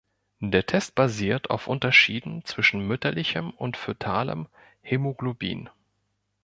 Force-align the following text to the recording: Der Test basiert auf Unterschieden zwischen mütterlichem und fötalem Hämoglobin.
Der 0.39 0.65
Test 0.65 0.95
basiert 0.95 1.51
auf 1.51 1.67
Unterschieden 1.67 2.43
zwischen 2.43 2.81
mütterlichem 2.87 3.51
und 3.51 3.77
fötalem 3.77 4.47
Hämoglobin. 4.81 5.69